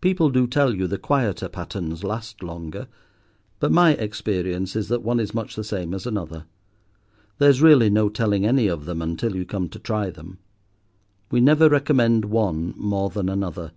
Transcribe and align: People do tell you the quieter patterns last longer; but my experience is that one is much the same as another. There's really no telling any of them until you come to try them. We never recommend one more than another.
People 0.00 0.30
do 0.30 0.46
tell 0.46 0.74
you 0.74 0.86
the 0.86 0.96
quieter 0.96 1.46
patterns 1.46 2.02
last 2.02 2.42
longer; 2.42 2.88
but 3.60 3.70
my 3.70 3.90
experience 3.96 4.74
is 4.74 4.88
that 4.88 5.02
one 5.02 5.20
is 5.20 5.34
much 5.34 5.56
the 5.56 5.62
same 5.62 5.92
as 5.92 6.06
another. 6.06 6.46
There's 7.36 7.60
really 7.60 7.90
no 7.90 8.08
telling 8.08 8.46
any 8.46 8.66
of 8.66 8.86
them 8.86 9.02
until 9.02 9.36
you 9.36 9.44
come 9.44 9.68
to 9.68 9.78
try 9.78 10.08
them. 10.08 10.38
We 11.30 11.42
never 11.42 11.68
recommend 11.68 12.24
one 12.24 12.72
more 12.78 13.10
than 13.10 13.28
another. 13.28 13.72